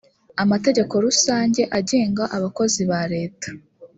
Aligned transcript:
amategeko 0.43 0.93
rusange 1.05 1.61
agenga 1.77 2.23
abakozi 2.37 2.81
ba 2.91 3.01
leta 3.13 3.49